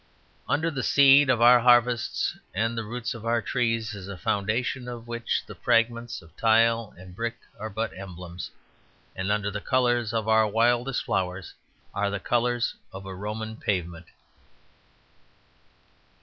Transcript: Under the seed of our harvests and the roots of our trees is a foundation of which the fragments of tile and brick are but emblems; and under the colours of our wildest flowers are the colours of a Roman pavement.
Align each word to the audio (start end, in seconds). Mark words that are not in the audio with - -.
Under 0.49 0.71
the 0.71 0.81
seed 0.81 1.29
of 1.29 1.41
our 1.43 1.59
harvests 1.59 2.35
and 2.55 2.75
the 2.75 2.83
roots 2.83 3.13
of 3.13 3.23
our 3.23 3.39
trees 3.39 3.93
is 3.93 4.07
a 4.07 4.17
foundation 4.17 4.87
of 4.87 5.07
which 5.07 5.43
the 5.45 5.53
fragments 5.53 6.23
of 6.23 6.35
tile 6.35 6.91
and 6.97 7.15
brick 7.15 7.37
are 7.59 7.69
but 7.69 7.95
emblems; 7.95 8.49
and 9.15 9.31
under 9.31 9.51
the 9.51 9.61
colours 9.61 10.11
of 10.11 10.27
our 10.27 10.47
wildest 10.47 11.03
flowers 11.05 11.53
are 11.93 12.09
the 12.09 12.19
colours 12.19 12.73
of 12.91 13.05
a 13.05 13.13
Roman 13.13 13.57
pavement. 13.57 14.07